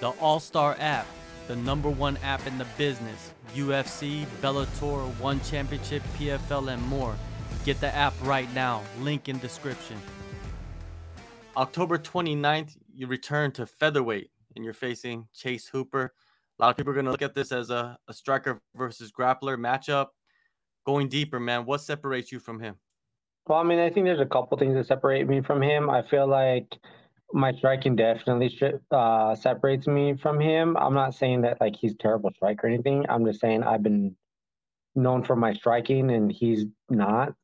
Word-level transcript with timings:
The 0.00 0.10
All 0.20 0.40
Star 0.40 0.76
app, 0.78 1.06
the 1.48 1.56
number 1.56 1.88
one 1.88 2.18
app 2.18 2.46
in 2.46 2.58
the 2.58 2.66
business. 2.76 3.32
UFC, 3.54 4.26
Bellator, 4.42 5.06
One 5.18 5.40
Championship, 5.40 6.02
PFL, 6.18 6.72
and 6.72 6.82
more. 6.82 7.14
Get 7.64 7.80
the 7.80 7.94
app 7.94 8.14
right 8.22 8.52
now. 8.54 8.82
Link 9.00 9.28
in 9.28 9.38
description. 9.38 9.96
October 11.56 11.96
29th, 11.96 12.76
you 12.94 13.06
return 13.06 13.50
to 13.52 13.66
featherweight 13.66 14.30
and 14.54 14.64
you're 14.64 14.74
facing 14.74 15.26
Chase 15.34 15.66
Hooper. 15.68 16.12
A 16.58 16.62
lot 16.62 16.70
of 16.70 16.76
people 16.76 16.90
are 16.90 16.94
going 16.94 17.06
to 17.06 17.10
look 17.10 17.22
at 17.22 17.34
this 17.34 17.52
as 17.52 17.70
a, 17.70 17.98
a 18.08 18.12
striker 18.12 18.60
versus 18.74 19.10
grappler 19.10 19.56
matchup. 19.56 20.08
Going 20.84 21.08
deeper, 21.08 21.40
man, 21.40 21.64
what 21.64 21.80
separates 21.80 22.30
you 22.30 22.38
from 22.38 22.60
him? 22.60 22.76
Well, 23.46 23.58
I 23.58 23.62
mean, 23.62 23.78
I 23.78 23.90
think 23.90 24.06
there's 24.06 24.20
a 24.20 24.26
couple 24.26 24.58
things 24.58 24.74
that 24.74 24.86
separate 24.86 25.26
me 25.28 25.40
from 25.40 25.62
him. 25.62 25.88
I 25.88 26.02
feel 26.08 26.26
like 26.26 26.66
my 27.32 27.52
striking 27.52 27.96
definitely 27.96 28.56
uh, 28.90 29.34
separates 29.34 29.86
me 29.86 30.14
from 30.14 30.40
him. 30.40 30.76
I'm 30.76 30.94
not 30.94 31.14
saying 31.14 31.42
that 31.42 31.60
like 31.60 31.76
he's 31.76 31.94
terrible 31.98 32.30
strike 32.34 32.62
or 32.62 32.68
anything. 32.68 33.04
I'm 33.08 33.24
just 33.24 33.40
saying 33.40 33.62
I've 33.62 33.82
been 33.82 34.16
known 34.94 35.24
for 35.24 35.36
my 35.36 35.52
striking 35.52 36.10
and 36.10 36.30
he's 36.30 36.64
not. 36.88 37.34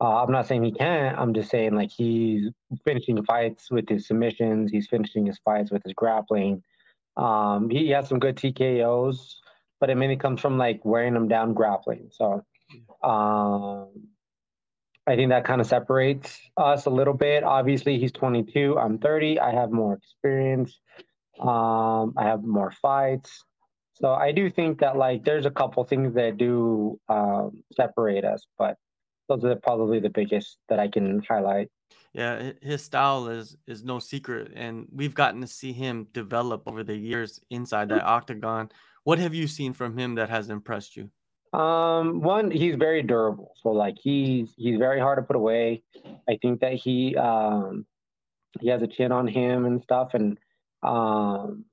Uh, 0.00 0.22
I'm 0.22 0.32
not 0.32 0.46
saying 0.46 0.64
he 0.64 0.72
can't. 0.72 1.18
I'm 1.18 1.34
just 1.34 1.50
saying 1.50 1.74
like 1.74 1.90
he's 1.90 2.50
finishing 2.84 3.24
fights 3.24 3.70
with 3.70 3.88
his 3.88 4.06
submissions. 4.06 4.70
He's 4.70 4.88
finishing 4.88 5.26
his 5.26 5.38
fights 5.44 5.70
with 5.70 5.82
his 5.84 5.94
grappling. 5.94 6.62
Um, 7.16 7.70
he 7.70 7.90
has 7.90 8.08
some 8.08 8.18
good 8.18 8.36
TKOs, 8.36 9.34
but 9.80 9.90
it 9.90 9.94
mainly 9.96 10.16
comes 10.16 10.40
from 10.40 10.58
like 10.58 10.84
wearing 10.84 11.14
them 11.14 11.28
down 11.28 11.54
grappling. 11.54 12.10
So 12.10 12.44
um, 13.02 13.88
I 15.06 15.16
think 15.16 15.30
that 15.30 15.44
kind 15.44 15.60
of 15.60 15.66
separates 15.66 16.38
us 16.56 16.86
a 16.86 16.90
little 16.90 17.14
bit. 17.14 17.44
Obviously, 17.44 17.98
he's 17.98 18.12
22. 18.12 18.78
I'm 18.78 18.98
30. 18.98 19.38
I 19.38 19.52
have 19.52 19.70
more 19.70 19.94
experience. 19.94 20.80
Um, 21.40 22.14
I 22.16 22.24
have 22.24 22.42
more 22.42 22.70
fights. 22.70 23.44
So 23.94 24.12
I 24.12 24.32
do 24.32 24.50
think 24.50 24.80
that 24.80 24.96
like 24.96 25.24
there's 25.24 25.46
a 25.46 25.50
couple 25.50 25.84
things 25.84 26.14
that 26.14 26.36
do 26.36 26.98
um, 27.08 27.62
separate 27.72 28.24
us, 28.24 28.46
but 28.58 28.76
those 29.28 29.44
are 29.44 29.56
probably 29.56 30.00
the 30.00 30.10
biggest 30.10 30.58
that 30.68 30.78
I 30.78 30.88
can 30.88 31.22
highlight. 31.28 31.70
Yeah, 32.12 32.52
his 32.60 32.82
style 32.82 33.28
is 33.28 33.56
is 33.66 33.84
no 33.84 33.98
secret, 33.98 34.52
and 34.54 34.86
we've 34.92 35.14
gotten 35.14 35.40
to 35.40 35.46
see 35.46 35.72
him 35.72 36.06
develop 36.12 36.62
over 36.66 36.82
the 36.84 36.96
years 36.96 37.40
inside 37.50 37.88
that 37.90 38.04
octagon. 38.04 38.70
What 39.04 39.18
have 39.18 39.34
you 39.34 39.46
seen 39.46 39.72
from 39.72 39.98
him 39.98 40.14
that 40.16 40.30
has 40.30 40.48
impressed 40.48 40.96
you? 40.96 41.10
Um, 41.54 42.20
one, 42.20 42.50
he's 42.50 42.74
very 42.74 43.02
durable. 43.02 43.52
So 43.62 43.68
like 43.70 43.96
he's 44.00 44.52
he's 44.56 44.76
very 44.76 44.98
hard 44.98 45.18
to 45.18 45.22
put 45.22 45.36
away. 45.36 45.82
I 46.28 46.36
think 46.42 46.60
that 46.60 46.74
he 46.74 47.16
um 47.16 47.86
he 48.60 48.68
has 48.68 48.82
a 48.82 48.88
chin 48.88 49.12
on 49.12 49.28
him 49.28 49.64
and 49.64 49.80
stuff, 49.82 50.14
and 50.14 50.38
um 50.82 51.64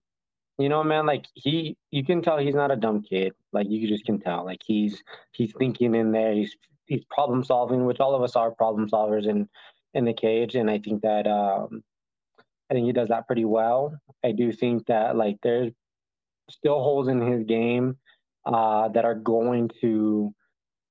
you 0.59 0.70
know, 0.70 0.84
man, 0.84 1.08
like 1.08 1.26
he 1.34 1.78
you 1.90 2.06
can 2.06 2.22
tell 2.22 2.38
he's 2.38 2.54
not 2.54 2.70
a 2.72 2.76
dumb 2.76 3.02
kid. 3.02 3.34
Like 3.54 3.68
you 3.70 3.88
just 3.88 4.06
can 4.06 4.20
tell. 4.20 4.46
Like 4.46 4.62
he's 4.64 5.04
he's 5.32 5.52
thinking 5.58 5.96
in 5.96 6.12
there, 6.12 6.34
he's 6.34 6.56
he's 6.86 7.04
problem 7.09 7.44
solving, 7.44 7.86
which 7.86 8.00
all 8.00 8.14
of 8.14 8.22
us 8.22 8.36
are 8.36 8.52
problem 8.52 8.88
solvers 8.88 9.28
in 9.28 9.50
in 9.96 10.06
the 10.06 10.14
cage. 10.14 10.54
And 10.54 10.70
I 10.70 10.78
think 10.78 11.02
that 11.02 11.26
um 11.26 11.84
I 12.70 12.76
think 12.76 12.86
he 12.86 12.92
does 12.94 13.09
that 13.09 13.26
pretty 13.26 13.46
well. 13.46 14.00
I 14.24 14.32
do 14.32 14.52
think 14.52 14.86
that 14.86 15.16
like 15.16 15.38
there's 15.42 15.72
still 16.52 16.84
holes 16.84 17.08
in 17.08 17.20
his 17.20 17.46
game 17.46 17.98
uh, 18.45 18.89
that 18.89 19.06
are 19.06 19.16
going 19.16 19.70
to 19.81 20.34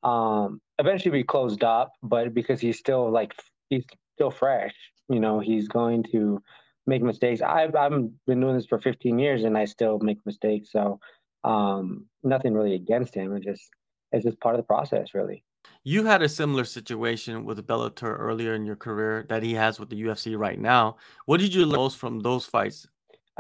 um, 0.02 0.60
eventually 0.78 1.18
be 1.18 1.24
closed 1.24 1.64
up, 1.64 1.92
but 2.02 2.34
because 2.34 2.60
he's 2.60 2.78
still 2.78 3.10
like 3.10 3.34
he's 3.68 3.84
still 4.14 4.30
fresh, 4.30 4.74
you 5.08 5.20
know, 5.20 5.40
he's 5.40 5.68
going 5.68 6.04
to 6.12 6.42
make 6.86 7.02
mistakes. 7.02 7.42
I've 7.42 7.74
I've 7.74 7.90
been 8.26 8.40
doing 8.40 8.56
this 8.56 8.66
for 8.66 8.78
15 8.78 9.18
years 9.18 9.44
and 9.44 9.56
I 9.56 9.64
still 9.64 9.98
make 9.98 10.18
mistakes. 10.24 10.72
So 10.72 11.00
um, 11.44 12.06
nothing 12.22 12.54
really 12.54 12.74
against 12.74 13.14
him. 13.14 13.34
It 13.36 13.42
just 13.42 13.68
it's 14.12 14.24
just 14.24 14.40
part 14.40 14.54
of 14.54 14.60
the 14.60 14.66
process, 14.66 15.14
really. 15.14 15.44
You 15.84 16.04
had 16.04 16.22
a 16.22 16.28
similar 16.28 16.64
situation 16.64 17.44
with 17.44 17.66
Bellator 17.66 18.18
earlier 18.18 18.54
in 18.54 18.66
your 18.66 18.76
career 18.76 19.26
that 19.28 19.42
he 19.42 19.54
has 19.54 19.78
with 19.78 19.90
the 19.90 20.02
UFC 20.02 20.38
right 20.38 20.58
now. 20.58 20.96
What 21.26 21.40
did 21.40 21.54
you 21.54 21.64
learn 21.66 21.76
most 21.76 21.98
from 21.98 22.20
those 22.20 22.46
fights 22.46 22.86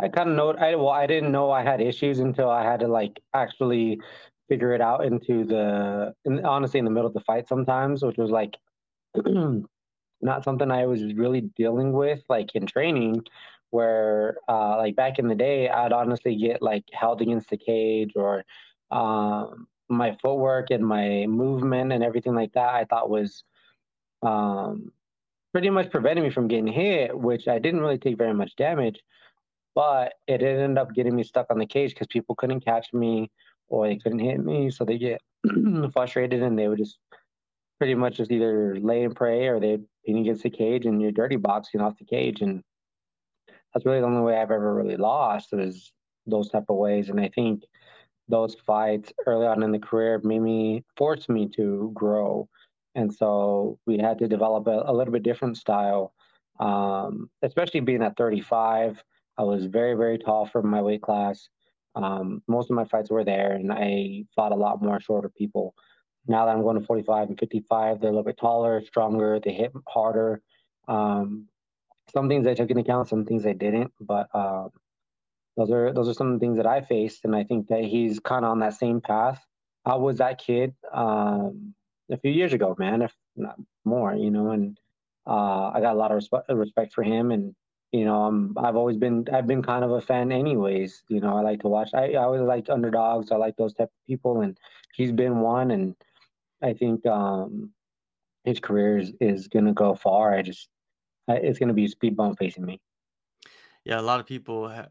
I 0.02 0.08
kind 0.08 0.30
of 0.30 0.36
know. 0.36 0.52
I 0.52 0.74
well, 0.76 0.88
I 0.88 1.06
didn't 1.06 1.32
know 1.32 1.50
I 1.50 1.62
had 1.62 1.80
issues 1.80 2.20
until 2.20 2.48
I 2.48 2.64
had 2.64 2.80
to 2.80 2.88
like 2.88 3.20
actually 3.34 4.00
figure 4.48 4.72
it 4.72 4.80
out 4.80 5.04
into 5.04 5.44
the, 5.44 6.14
in, 6.24 6.44
honestly, 6.44 6.78
in 6.78 6.84
the 6.84 6.90
middle 6.90 7.06
of 7.06 7.14
the 7.14 7.20
fight 7.20 7.46
sometimes, 7.48 8.02
which 8.02 8.16
was 8.16 8.30
like 8.30 8.56
not 10.22 10.44
something 10.44 10.70
I 10.70 10.86
was 10.86 11.14
really 11.14 11.42
dealing 11.56 11.92
with 11.92 12.22
like 12.28 12.54
in 12.54 12.66
training. 12.66 13.22
Where 13.70 14.38
uh, 14.48 14.78
like 14.78 14.96
back 14.96 15.20
in 15.20 15.28
the 15.28 15.34
day, 15.36 15.68
I'd 15.68 15.92
honestly 15.92 16.34
get 16.34 16.60
like 16.60 16.84
held 16.92 17.20
against 17.20 17.50
the 17.50 17.56
cage 17.56 18.12
or 18.16 18.44
um, 18.90 19.68
my 19.88 20.16
footwork 20.20 20.70
and 20.70 20.84
my 20.84 21.26
movement 21.26 21.92
and 21.92 22.02
everything 22.02 22.34
like 22.34 22.52
that. 22.54 22.74
I 22.74 22.84
thought 22.84 23.10
was 23.10 23.44
um, 24.22 24.90
pretty 25.52 25.70
much 25.70 25.90
preventing 25.90 26.24
me 26.24 26.30
from 26.30 26.48
getting 26.48 26.66
hit, 26.66 27.16
which 27.16 27.46
I 27.46 27.60
didn't 27.60 27.80
really 27.80 27.98
take 27.98 28.18
very 28.18 28.34
much 28.34 28.56
damage 28.56 28.98
but 29.74 30.14
it 30.26 30.42
ended 30.42 30.78
up 30.78 30.94
getting 30.94 31.16
me 31.16 31.22
stuck 31.22 31.46
on 31.50 31.58
the 31.58 31.66
cage 31.66 31.90
because 31.90 32.06
people 32.08 32.34
couldn't 32.34 32.64
catch 32.64 32.92
me 32.92 33.30
or 33.68 33.86
they 33.86 33.96
couldn't 33.96 34.18
hit 34.18 34.40
me. 34.40 34.70
So 34.70 34.84
they 34.84 34.98
get 34.98 35.20
frustrated 35.92 36.42
and 36.42 36.58
they 36.58 36.68
would 36.68 36.78
just 36.78 36.98
pretty 37.78 37.94
much 37.94 38.16
just 38.16 38.30
either 38.30 38.78
lay 38.80 39.04
and 39.04 39.16
pray 39.16 39.46
or 39.48 39.58
they'd 39.58 39.84
against 40.06 40.42
the 40.42 40.50
cage 40.50 40.86
and 40.86 41.00
you're 41.00 41.12
dirty 41.12 41.36
boxing 41.36 41.80
off 41.80 41.98
the 41.98 42.04
cage. 42.04 42.42
And 42.42 42.62
that's 43.72 43.86
really 43.86 44.00
the 44.00 44.06
only 44.06 44.22
way 44.22 44.36
I've 44.36 44.50
ever 44.50 44.74
really 44.74 44.96
lost 44.96 45.52
was 45.52 45.92
those 46.26 46.50
type 46.50 46.64
of 46.68 46.76
ways. 46.76 47.08
And 47.08 47.20
I 47.20 47.28
think 47.28 47.62
those 48.28 48.56
fights 48.66 49.12
early 49.26 49.46
on 49.46 49.62
in 49.62 49.72
the 49.72 49.78
career 49.78 50.20
made 50.24 50.40
me 50.40 50.84
forced 50.96 51.28
me 51.28 51.48
to 51.56 51.90
grow. 51.94 52.48
And 52.94 53.12
so 53.12 53.78
we 53.86 53.98
had 53.98 54.18
to 54.18 54.28
develop 54.28 54.66
a, 54.66 54.82
a 54.86 54.92
little 54.92 55.12
bit 55.12 55.22
different 55.22 55.56
style, 55.56 56.12
um, 56.58 57.30
especially 57.42 57.80
being 57.80 58.02
at 58.02 58.16
35 58.16 59.02
I 59.38 59.42
was 59.42 59.66
very, 59.66 59.94
very 59.94 60.18
tall 60.18 60.46
for 60.46 60.62
my 60.62 60.82
weight 60.82 61.02
class. 61.02 61.48
Um, 61.94 62.42
most 62.46 62.70
of 62.70 62.76
my 62.76 62.84
fights 62.84 63.10
were 63.10 63.24
there, 63.24 63.52
and 63.52 63.72
I 63.72 64.24
fought 64.36 64.52
a 64.52 64.56
lot 64.56 64.82
more 64.82 65.00
shorter 65.00 65.28
people. 65.28 65.74
Now 66.26 66.46
that 66.46 66.52
I'm 66.52 66.62
going 66.62 66.78
to 66.78 66.86
45 66.86 67.30
and 67.30 67.38
55, 67.38 68.00
they're 68.00 68.10
a 68.10 68.12
little 68.12 68.24
bit 68.24 68.38
taller, 68.38 68.82
stronger, 68.84 69.40
they 69.42 69.52
hit 69.52 69.72
harder. 69.88 70.42
Um, 70.86 71.48
some 72.12 72.28
things 72.28 72.46
I 72.46 72.54
took 72.54 72.70
into 72.70 72.82
account, 72.82 73.08
some 73.08 73.24
things 73.24 73.46
I 73.46 73.52
didn't, 73.52 73.92
but 74.00 74.28
uh, 74.34 74.68
those 75.56 75.70
are 75.70 75.92
those 75.92 76.08
are 76.08 76.14
some 76.14 76.28
of 76.28 76.32
the 76.34 76.38
things 76.38 76.56
that 76.56 76.66
I 76.66 76.80
faced, 76.80 77.24
and 77.24 77.34
I 77.34 77.44
think 77.44 77.68
that 77.68 77.84
he's 77.84 78.20
kind 78.20 78.44
of 78.44 78.50
on 78.50 78.60
that 78.60 78.74
same 78.74 79.00
path. 79.00 79.44
I 79.84 79.94
was 79.94 80.18
that 80.18 80.38
kid 80.38 80.74
um, 80.92 81.74
a 82.10 82.18
few 82.18 82.30
years 82.30 82.52
ago, 82.52 82.76
man, 82.78 83.02
if 83.02 83.14
not 83.36 83.56
more, 83.84 84.14
you 84.14 84.30
know, 84.30 84.50
and 84.50 84.78
uh, 85.26 85.70
I 85.70 85.80
got 85.80 85.94
a 85.94 85.98
lot 85.98 86.10
of 86.10 86.16
respect, 86.16 86.48
respect 86.50 86.92
for 86.92 87.02
him, 87.02 87.30
and 87.30 87.54
you 87.92 88.04
know, 88.04 88.22
I'm 88.22 88.56
I've 88.56 88.76
always 88.76 88.96
been 88.96 89.26
I've 89.32 89.46
been 89.46 89.62
kind 89.62 89.84
of 89.84 89.90
a 89.90 90.00
fan 90.00 90.30
anyways. 90.30 91.02
You 91.08 91.20
know, 91.20 91.36
I 91.36 91.40
like 91.40 91.60
to 91.60 91.68
watch. 91.68 91.90
I, 91.92 92.12
I 92.12 92.22
always 92.22 92.42
like 92.42 92.68
underdogs. 92.68 93.32
I 93.32 93.36
like 93.36 93.56
those 93.56 93.74
type 93.74 93.88
of 93.88 94.06
people, 94.06 94.42
and 94.42 94.56
he's 94.94 95.12
been 95.12 95.40
one. 95.40 95.72
And 95.72 95.96
I 96.62 96.72
think 96.72 97.04
um, 97.06 97.70
his 98.44 98.60
career 98.60 98.98
is, 98.98 99.12
is 99.20 99.48
gonna 99.48 99.72
go 99.72 99.94
far. 99.94 100.34
I 100.34 100.42
just 100.42 100.68
it's 101.26 101.58
gonna 101.58 101.74
be 101.74 101.86
a 101.86 101.88
speed 101.88 102.16
bump 102.16 102.38
facing 102.38 102.64
me. 102.64 102.80
Yeah, 103.84 103.98
a 103.98 104.02
lot 104.02 104.20
of 104.20 104.26
people 104.26 104.68
ha- 104.68 104.88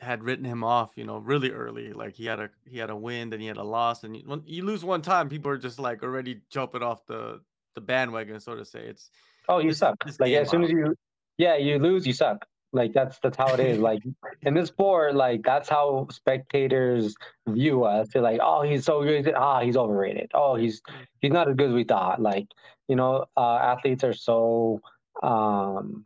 had 0.00 0.24
written 0.24 0.46
him 0.46 0.64
off. 0.64 0.92
You 0.96 1.04
know, 1.04 1.18
really 1.18 1.50
early. 1.50 1.92
Like 1.92 2.14
he 2.14 2.24
had 2.24 2.40
a 2.40 2.48
he 2.64 2.78
had 2.78 2.88
a 2.88 2.96
win, 2.96 3.28
then 3.28 3.40
he 3.40 3.46
had 3.46 3.58
a 3.58 3.62
loss, 3.62 4.04
and 4.04 4.16
you, 4.16 4.22
when 4.24 4.42
you 4.46 4.64
lose 4.64 4.84
one 4.84 5.02
time, 5.02 5.28
people 5.28 5.50
are 5.50 5.58
just 5.58 5.78
like 5.78 6.02
already 6.02 6.40
jumping 6.48 6.82
off 6.82 7.04
the 7.04 7.42
the 7.74 7.82
bandwagon, 7.82 8.40
so 8.40 8.54
to 8.54 8.64
say. 8.64 8.80
It's 8.86 9.10
oh, 9.50 9.58
you 9.58 9.68
this, 9.68 9.78
suck. 9.78 10.02
This 10.06 10.18
like 10.18 10.32
as 10.32 10.48
soon 10.48 10.64
as 10.64 10.70
you 10.70 10.94
yeah, 11.38 11.56
you 11.56 11.78
lose, 11.78 12.06
you 12.06 12.12
suck. 12.12 12.44
Like 12.72 12.92
that's 12.92 13.18
that's 13.20 13.36
how 13.36 13.54
it 13.54 13.60
is. 13.60 13.78
Like 13.88 14.02
in 14.42 14.54
this 14.54 14.68
sport, 14.68 15.14
like 15.14 15.42
that's 15.42 15.68
how 15.68 16.06
spectators 16.10 17.14
view 17.48 17.84
us. 17.84 18.08
They're 18.12 18.22
like, 18.22 18.40
oh, 18.42 18.62
he's 18.62 18.84
so 18.84 19.02
good. 19.02 19.32
Ah, 19.34 19.60
he's 19.60 19.76
overrated. 19.76 20.30
Oh, 20.34 20.56
he's 20.56 20.82
he's 21.20 21.32
not 21.32 21.48
as 21.48 21.56
good 21.56 21.70
as 21.70 21.74
we 21.74 21.84
thought. 21.84 22.20
Like 22.20 22.46
you 22.88 22.96
know, 22.96 23.24
uh, 23.36 23.56
athletes 23.56 24.04
are 24.04 24.12
so 24.12 24.80
um, 25.22 26.04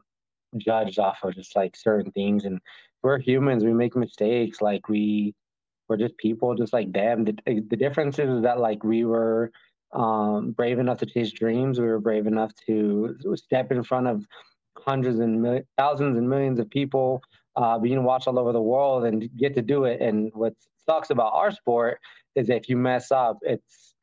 judged 0.56 0.98
off 0.98 1.18
of 1.24 1.34
just 1.34 1.56
like 1.56 1.74
certain 1.76 2.12
things, 2.12 2.44
and 2.44 2.60
we're 3.02 3.18
humans. 3.18 3.64
We 3.64 3.72
make 3.72 3.96
mistakes. 3.96 4.60
Like 4.60 4.88
we 4.88 5.34
we're 5.88 5.96
just 5.96 6.16
people, 6.16 6.54
just 6.54 6.72
like 6.72 6.92
them. 6.92 7.24
The, 7.24 7.34
the 7.44 7.76
difference 7.76 8.18
is 8.18 8.42
that 8.42 8.60
like 8.60 8.84
we 8.84 9.04
were 9.04 9.50
um, 9.92 10.52
brave 10.52 10.78
enough 10.78 10.98
to 10.98 11.06
chase 11.06 11.32
dreams. 11.32 11.80
We 11.80 11.86
were 11.86 12.00
brave 12.00 12.26
enough 12.26 12.52
to 12.66 13.16
step 13.34 13.72
in 13.72 13.82
front 13.82 14.06
of 14.06 14.24
hundreds 14.84 15.18
and 15.20 15.64
thousands 15.78 16.16
and 16.16 16.28
millions 16.28 16.58
of 16.58 16.68
people 16.70 17.22
uh, 17.56 17.78
being 17.78 18.02
watched 18.04 18.26
all 18.26 18.38
over 18.38 18.52
the 18.52 18.60
world 18.60 19.04
and 19.04 19.28
get 19.36 19.54
to 19.54 19.62
do 19.62 19.84
it. 19.84 20.00
And 20.00 20.30
what 20.34 20.54
sucks 20.88 21.10
about 21.10 21.32
our 21.34 21.50
sport 21.50 21.98
is 22.34 22.50
if 22.50 22.68
you 22.68 22.76
mess 22.76 23.10
up, 23.10 23.38
it's 23.42 23.94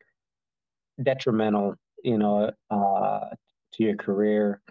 detrimental, 1.01 1.75
you 2.03 2.17
know, 2.17 2.51
uh, 2.69 3.19
to 3.73 3.83
your 3.83 3.95
career, 3.95 4.61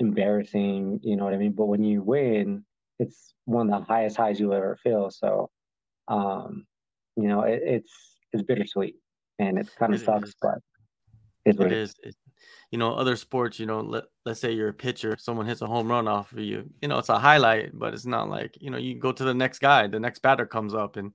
embarrassing, 0.00 1.00
you 1.02 1.16
know 1.16 1.24
what 1.24 1.34
I 1.34 1.36
mean? 1.36 1.52
But 1.52 1.66
when 1.66 1.84
you 1.84 2.02
win, 2.02 2.64
it's 2.98 3.34
one 3.44 3.72
of 3.72 3.80
the 3.80 3.92
highest 3.92 4.16
highs 4.16 4.40
you'll 4.40 4.54
ever 4.54 4.78
feel. 4.82 5.10
So, 5.10 5.50
um, 6.08 6.66
you 7.16 7.28
know, 7.28 7.42
it, 7.42 7.60
it's 7.64 7.92
it's 8.32 8.42
bittersweet, 8.42 8.96
and 9.38 9.58
it 9.58 9.68
kind 9.78 9.94
of 9.94 10.00
sucks, 10.00 10.30
is. 10.30 10.36
but 10.40 10.58
it's 11.44 11.60
it 11.60 11.72
is. 11.72 11.94
It, 12.02 12.14
you 12.74 12.78
know, 12.78 12.92
other 12.92 13.14
sports, 13.14 13.60
you 13.60 13.66
know, 13.66 13.82
let 13.82 14.02
let's 14.26 14.40
say 14.40 14.50
you're 14.50 14.70
a 14.70 14.74
pitcher, 14.74 15.16
someone 15.16 15.46
hits 15.46 15.62
a 15.62 15.66
home 15.68 15.88
run 15.88 16.08
off 16.08 16.32
of 16.32 16.40
you. 16.40 16.68
You 16.82 16.88
know, 16.88 16.98
it's 16.98 17.08
a 17.08 17.20
highlight, 17.20 17.70
but 17.72 17.94
it's 17.94 18.04
not 18.04 18.28
like 18.28 18.58
you 18.60 18.68
know 18.68 18.78
you 18.78 18.98
go 18.98 19.12
to 19.12 19.22
the 19.22 19.32
next 19.32 19.60
guy, 19.60 19.86
the 19.86 20.00
next 20.00 20.22
batter 20.22 20.44
comes 20.44 20.74
up, 20.74 20.96
and 20.96 21.12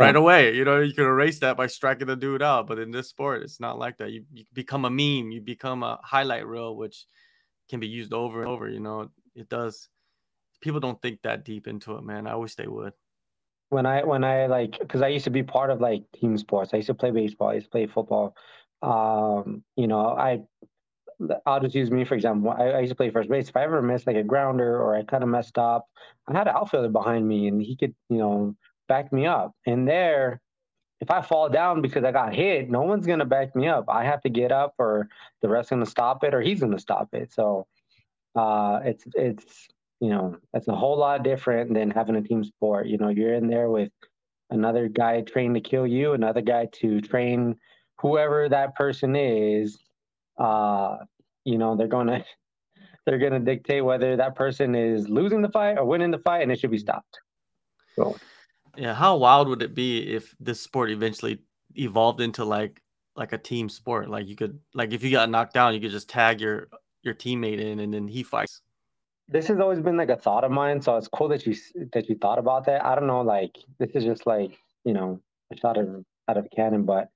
right 0.00 0.16
away, 0.16 0.54
you 0.54 0.64
know, 0.64 0.80
you 0.80 0.94
can 0.94 1.04
erase 1.04 1.40
that 1.40 1.58
by 1.58 1.66
striking 1.66 2.06
the 2.06 2.16
dude 2.16 2.40
out. 2.40 2.66
But 2.66 2.78
in 2.78 2.90
this 2.90 3.10
sport, 3.10 3.42
it's 3.42 3.60
not 3.60 3.78
like 3.78 3.98
that. 3.98 4.12
You, 4.12 4.24
you 4.32 4.44
become 4.54 4.86
a 4.86 4.90
meme, 4.90 5.30
you 5.30 5.42
become 5.42 5.82
a 5.82 6.00
highlight 6.02 6.46
reel, 6.46 6.74
which 6.74 7.04
can 7.68 7.80
be 7.80 7.86
used 7.86 8.14
over 8.14 8.40
and 8.40 8.48
over. 8.48 8.66
You 8.66 8.80
know, 8.80 9.10
it 9.34 9.50
does. 9.50 9.90
People 10.62 10.80
don't 10.80 11.02
think 11.02 11.20
that 11.20 11.44
deep 11.44 11.66
into 11.66 11.96
it, 11.96 12.02
man. 12.02 12.26
I 12.26 12.36
wish 12.36 12.54
they 12.54 12.66
would. 12.66 12.94
When 13.68 13.84
I 13.84 14.04
when 14.04 14.24
I 14.24 14.46
like, 14.46 14.78
because 14.78 15.02
I 15.02 15.08
used 15.08 15.24
to 15.24 15.30
be 15.30 15.42
part 15.42 15.68
of 15.68 15.82
like 15.82 16.04
team 16.18 16.38
sports. 16.38 16.70
I 16.72 16.78
used 16.78 16.86
to 16.86 16.94
play 16.94 17.10
baseball. 17.10 17.50
I 17.50 17.56
used 17.56 17.66
to 17.66 17.70
play 17.72 17.88
football. 17.88 18.34
Um, 18.80 19.64
you 19.76 19.86
know, 19.86 20.08
I 20.08 20.40
I'll 21.46 21.60
just 21.60 21.74
use 21.74 21.90
me 21.90 22.04
for 22.04 22.14
example. 22.14 22.50
I, 22.50 22.70
I, 22.70 22.80
used 22.80 22.90
to 22.90 22.96
play 22.96 23.10
first 23.10 23.28
base. 23.28 23.48
If 23.48 23.56
I 23.56 23.62
ever 23.62 23.82
missed 23.82 24.06
like 24.06 24.16
a 24.16 24.22
grounder 24.22 24.80
or 24.80 24.96
I 24.96 25.02
kind 25.02 25.22
of 25.22 25.28
messed 25.28 25.58
up, 25.58 25.86
I 26.28 26.36
had 26.36 26.48
an 26.48 26.54
outfielder 26.56 26.88
behind 26.88 27.26
me, 27.26 27.48
and 27.48 27.60
he 27.60 27.76
could, 27.76 27.94
you 28.08 28.18
know, 28.18 28.56
back 28.88 29.12
me 29.12 29.26
up. 29.26 29.52
And 29.66 29.86
there, 29.86 30.40
if 31.00 31.10
I 31.10 31.22
fall 31.22 31.48
down 31.48 31.82
because 31.82 32.04
I 32.04 32.12
got 32.12 32.34
hit, 32.34 32.70
no 32.70 32.82
one's 32.82 33.06
gonna 33.06 33.24
back 33.24 33.54
me 33.54 33.68
up. 33.68 33.84
I 33.88 34.04
have 34.04 34.22
to 34.22 34.28
get 34.30 34.52
up, 34.52 34.74
or 34.78 35.08
the 35.42 35.48
ref's 35.48 35.70
gonna 35.70 35.86
stop 35.86 36.24
it, 36.24 36.34
or 36.34 36.40
he's 36.40 36.60
gonna 36.60 36.78
stop 36.78 37.08
it. 37.12 37.32
So, 37.32 37.66
uh, 38.34 38.80
it's 38.84 39.04
it's 39.14 39.68
you 40.00 40.10
know 40.10 40.36
it's 40.54 40.68
a 40.68 40.74
whole 40.74 40.98
lot 40.98 41.22
different 41.22 41.74
than 41.74 41.90
having 41.90 42.16
a 42.16 42.22
team 42.22 42.44
sport. 42.44 42.86
You 42.86 42.98
know, 42.98 43.08
you're 43.08 43.34
in 43.34 43.48
there 43.48 43.70
with 43.70 43.92
another 44.50 44.88
guy 44.88 45.20
trained 45.22 45.54
to 45.54 45.60
kill 45.60 45.86
you, 45.86 46.12
another 46.12 46.40
guy 46.40 46.68
to 46.80 47.00
train 47.00 47.56
whoever 48.00 48.48
that 48.48 48.74
person 48.74 49.16
is. 49.16 49.78
Uh, 50.38 50.98
you 51.44 51.58
know, 51.58 51.76
they're 51.76 51.88
gonna 51.88 52.24
they're 53.06 53.18
gonna 53.18 53.40
dictate 53.40 53.84
whether 53.84 54.16
that 54.16 54.34
person 54.34 54.74
is 54.74 55.08
losing 55.08 55.42
the 55.42 55.50
fight 55.50 55.78
or 55.78 55.84
winning 55.84 56.10
the 56.10 56.18
fight, 56.18 56.42
and 56.42 56.52
it 56.52 56.58
should 56.60 56.70
be 56.70 56.78
stopped. 56.78 57.18
So. 57.96 58.16
Yeah, 58.76 58.94
how 58.94 59.16
wild 59.16 59.48
would 59.48 59.62
it 59.62 59.74
be 59.74 60.14
if 60.14 60.34
this 60.40 60.60
sport 60.60 60.90
eventually 60.90 61.38
evolved 61.76 62.20
into 62.20 62.44
like 62.44 62.82
like 63.14 63.32
a 63.32 63.38
team 63.38 63.68
sport? 63.68 64.10
Like 64.10 64.26
you 64.26 64.34
could 64.34 64.58
like 64.74 64.92
if 64.92 65.04
you 65.04 65.10
got 65.10 65.30
knocked 65.30 65.54
down, 65.54 65.74
you 65.74 65.80
could 65.80 65.92
just 65.92 66.08
tag 66.08 66.40
your 66.40 66.68
your 67.02 67.14
teammate 67.14 67.60
in 67.60 67.80
and 67.80 67.94
then 67.94 68.08
he 68.08 68.22
fights. 68.22 68.62
This 69.28 69.46
has 69.46 69.58
always 69.58 69.80
been 69.80 69.96
like 69.96 70.10
a 70.10 70.16
thought 70.16 70.44
of 70.44 70.50
mine, 70.50 70.82
so 70.82 70.96
it's 70.96 71.08
cool 71.08 71.28
that 71.28 71.46
you 71.46 71.54
that 71.92 72.08
you 72.08 72.16
thought 72.16 72.38
about 72.38 72.66
that. 72.66 72.84
I 72.84 72.94
don't 72.94 73.06
know, 73.06 73.22
like 73.22 73.56
this 73.78 73.90
is 73.94 74.04
just 74.04 74.26
like 74.26 74.58
you 74.84 74.92
know 74.92 75.20
a 75.52 75.56
shot 75.56 75.78
of 75.78 76.04
out 76.28 76.36
of 76.36 76.46
a 76.46 76.48
cannon, 76.48 76.84
but 76.84 77.08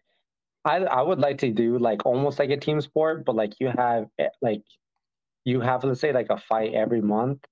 I 0.65 0.79
I 0.79 1.03
would 1.03 1.19
like 1.19 1.39
to 1.39 1.51
do 1.51 1.79
like 1.79 2.05
almost 2.07 2.39
like 2.39 2.51
a 2.51 2.57
team 2.57 2.81
sport, 2.81 3.25
but 3.25 3.37
like 3.37 3.55
you 3.61 3.69
have 3.69 4.09
eh, 4.19 4.29
like 4.43 4.63
you 5.45 5.61
have 5.61 5.85
let's 5.85 6.01
say 6.01 6.13
like 6.13 6.31
a 6.31 6.39
fight 6.39 6.75
every 6.75 7.01
month, 7.01 7.45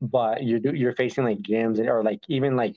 but 0.00 0.42
you're 0.44 0.74
you're 0.74 0.94
facing 0.94 1.24
like 1.24 1.38
gyms 1.38 1.78
or 1.78 2.02
like 2.02 2.20
even 2.28 2.56
like 2.56 2.76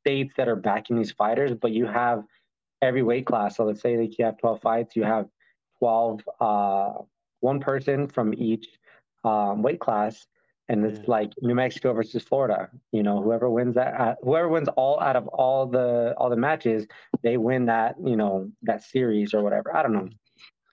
states 0.00 0.34
that 0.36 0.48
are 0.48 0.56
backing 0.56 0.96
these 0.96 1.12
fighters, 1.12 1.52
but 1.54 1.72
you 1.72 1.86
have 1.86 2.24
every 2.82 3.02
weight 3.02 3.26
class. 3.26 3.56
So 3.56 3.64
let's 3.64 3.80
say 3.80 3.96
like 3.96 4.18
you 4.18 4.24
have 4.24 4.38
12 4.38 4.60
fights, 4.60 4.96
you 4.96 5.04
have 5.04 5.26
12, 5.78 6.20
uh, 6.40 6.92
one 7.40 7.60
person 7.60 8.08
from 8.08 8.34
each 8.34 8.66
um, 9.24 9.62
weight 9.62 9.80
class. 9.80 10.26
And 10.72 10.84
it's 10.84 10.98
yeah. 11.00 11.04
like 11.06 11.32
New 11.42 11.54
Mexico 11.54 11.92
versus 11.92 12.22
Florida. 12.22 12.68
You 12.92 13.02
know, 13.02 13.22
whoever 13.22 13.48
wins 13.50 13.74
that, 13.74 14.00
uh, 14.00 14.14
whoever 14.22 14.48
wins 14.48 14.68
all 14.76 14.98
out 15.00 15.16
of 15.16 15.28
all 15.28 15.66
the 15.66 16.14
all 16.16 16.30
the 16.30 16.36
matches, 16.36 16.86
they 17.22 17.36
win 17.36 17.66
that. 17.66 17.96
You 18.02 18.16
know, 18.16 18.50
that 18.62 18.82
series 18.82 19.34
or 19.34 19.42
whatever. 19.42 19.76
I 19.76 19.82
don't 19.82 19.92
know. 19.92 20.08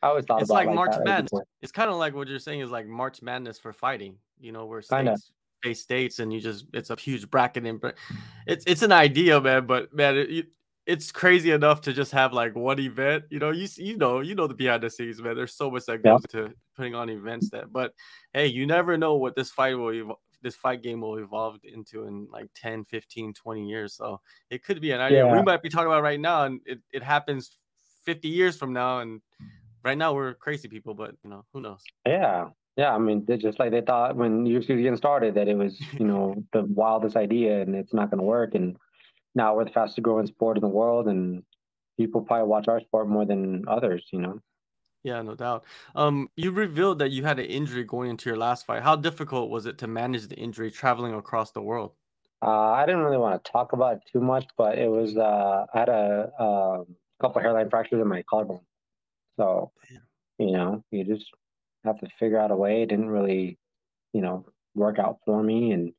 I 0.01 0.07
always 0.07 0.24
thought 0.24 0.42
it's 0.42 0.50
like, 0.50 0.68
like 0.68 0.75
March 0.75 0.96
Madness. 1.04 1.42
It's 1.62 1.74
kind 1.74 1.90
of 1.90 1.98
like 1.98 2.16
what 2.16 2.30
you're 2.30 2.40
saying 2.40 2.62
is 2.62 2.72
like 2.72 2.88
March 2.88 3.22
Madness 3.22 3.60
for 3.60 3.74
fighting. 3.74 4.16
You 4.40 4.54
know, 4.54 4.66
where 4.66 4.81
states 4.81 5.31
face 5.62 5.81
states 5.81 6.19
and 6.19 6.31
you 6.31 6.40
just 6.40 6.66
it's 6.74 6.90
a 6.90 6.95
huge 6.95 7.30
bracket 7.30 7.66
and 7.66 7.81
it's 8.48 8.63
it's 8.66 8.81
an 8.81 8.94
idea 8.94 9.42
man 9.42 9.66
but 9.66 9.94
man 9.94 10.16
it, 10.16 10.48
it's 10.86 11.12
crazy 11.12 11.52
enough 11.52 11.81
to 11.81 11.94
just 11.94 12.12
have 12.12 12.34
like 12.34 12.56
one 12.56 12.80
event 12.80 13.24
you 13.30 13.40
know 13.40 13.52
you 13.52 13.68
you 13.75 13.98
know 13.98 14.22
you 14.22 14.36
know 14.36 14.48
the 14.48 14.54
behind 14.54 14.81
the 14.81 14.90
scenes 14.90 15.22
man 15.22 15.36
there's 15.36 15.54
so 15.54 15.69
much 15.69 15.86
that 15.86 16.02
goes 16.04 16.22
yeah. 16.34 16.42
to 16.42 16.54
putting 16.80 16.96
on 16.96 17.10
events 17.10 17.50
that 17.50 17.74
but 17.74 17.94
hey 18.34 18.48
you 18.48 18.66
never 18.66 18.98
know 18.98 19.16
what 19.16 19.36
this 19.36 19.52
fight 19.52 19.78
will 19.78 19.94
evolve 19.94 20.20
this 20.42 20.56
fight 20.56 20.81
game 20.81 21.02
will 21.02 21.18
evolve 21.18 21.58
into 21.66 22.06
in 22.06 22.26
like 22.31 22.48
10 22.56 22.86
15 22.86 23.34
20 23.34 23.68
years 23.68 23.94
so 23.94 24.22
it 24.50 24.64
could 24.64 24.80
be 24.80 24.92
an 24.92 25.02
idea 25.02 25.26
yeah. 25.26 25.36
we 25.36 25.44
might 25.44 25.62
be 25.62 25.68
talking 25.68 25.88
about 25.88 26.02
right 26.02 26.22
now 26.22 26.46
and 26.46 26.62
it, 26.66 26.80
it 26.94 27.04
happens 27.04 27.58
50 28.06 28.30
years 28.30 28.56
from 28.56 28.72
now 28.72 29.00
and 29.00 29.20
right 29.84 29.98
now 29.98 30.14
we're 30.14 30.34
crazy 30.36 30.70
people 30.70 30.94
but 30.94 31.12
you 31.26 31.30
know 31.30 31.44
who 31.52 31.60
knows 31.60 31.84
yeah 32.08 32.46
yeah, 32.78 32.96
I 32.96 32.98
mean, 32.98 33.26
they 33.28 33.36
just 33.36 33.60
like 33.60 33.72
they 33.72 33.81
thought 33.81 34.16
when 34.16 34.46
UFC 34.46 34.70
was 34.70 34.81
getting 34.81 34.96
started 34.96 35.36
that 35.36 35.50
it 35.50 35.58
was, 35.58 35.78
you 36.00 36.06
know, 36.06 36.42
the 36.54 36.64
wildest 36.64 37.18
idea 37.18 37.62
and 37.62 37.76
it's 37.76 37.94
not 37.94 38.10
going 38.10 38.20
to 38.20 38.24
work. 38.24 38.56
And 38.56 38.78
now 39.36 39.54
we're 39.54 39.66
the 39.66 39.72
fastest 39.72 40.02
growing 40.02 40.28
sport 40.28 40.56
in 40.56 40.62
the 40.62 40.70
world, 40.70 41.10
and 41.10 41.44
people 41.98 42.22
probably 42.22 42.48
watch 42.48 42.70
our 42.70 42.80
sport 42.80 43.10
more 43.10 43.26
than 43.26 43.66
others, 43.68 44.08
you 44.14 44.22
know. 44.22 44.40
Yeah, 45.04 45.22
no 45.22 45.36
doubt. 45.36 45.63
Um, 45.96 46.30
you 46.36 46.51
revealed 46.51 47.00
that 47.00 47.12
you 47.12 47.24
had 47.24 47.40
an 47.40 47.46
injury 47.46 47.84
going 47.86 48.10
into 48.10 48.30
your 48.30 48.38
last 48.38 48.66
fight. 48.66 48.84
How 48.84 48.96
difficult 48.96 49.50
was 49.50 49.66
it 49.66 49.78
to 49.80 49.88
manage 49.88 50.28
the 50.28 50.36
injury 50.36 50.72
traveling 50.72 51.13
across 51.13 51.51
the 51.51 51.62
world? 51.62 51.94
Uh, 52.42 52.72
I 52.72 52.86
didn't 52.86 53.01
really 53.01 53.18
want 53.18 53.44
to 53.44 53.51
talk 53.51 53.74
about 53.74 53.98
it 53.98 54.01
too 54.12 54.22
much, 54.22 54.46
but 54.57 54.78
it 54.78 54.90
was 54.90 55.18
uh, 55.18 55.66
I 55.74 55.80
had 55.80 55.90
a, 55.90 56.31
a 56.40 56.84
couple 57.22 57.42
hairline 57.42 57.69
fractures 57.69 58.01
in 58.01 58.07
my 58.07 58.24
collarbone, 58.30 58.62
so 59.38 59.72
Damn. 59.90 60.01
you 60.38 60.54
know, 60.54 60.84
you 60.92 61.04
just 61.04 61.25
have 61.84 62.00
to 62.00 62.07
figure 62.19 62.40
out 62.40 62.52
a 62.52 62.56
way. 62.56 62.81
It 62.81 62.90
didn't 62.90 63.10
really, 63.10 63.57
you 64.13 64.22
know, 64.22 64.45
work 64.75 65.00
out 65.00 65.19
for 65.25 65.42
me. 65.42 65.72
And 65.72 65.94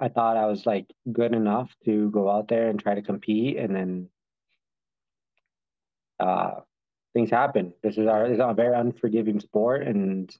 I 0.00 0.08
thought 0.08 0.36
I 0.36 0.46
was 0.46 0.66
like 0.66 0.86
good 1.10 1.34
enough 1.34 1.70
to 1.84 2.10
go 2.10 2.30
out 2.30 2.48
there 2.48 2.68
and 2.68 2.78
try 2.78 2.94
to 2.94 3.02
compete. 3.02 3.56
And 3.56 3.74
then 3.74 4.08
uh, 6.20 6.60
things 7.14 7.30
happen. 7.30 7.72
This 7.82 7.98
is 7.98 8.06
our, 8.06 8.28
this 8.28 8.36
is 8.36 8.42
a 8.42 8.54
very 8.54 8.74
unforgiving 8.76 9.40
sport. 9.40 9.86
And 9.86 10.34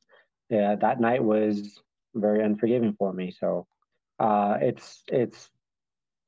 yeah, 0.51 0.77
that 0.77 1.01
night 1.01 1.23
was 1.23 1.81
very 2.15 2.43
unforgiving 2.43 2.95
for 2.99 3.13
me. 3.13 3.31
So 3.31 3.67
uh, 4.19 4.59
it's, 4.61 5.03
it's 5.09 5.51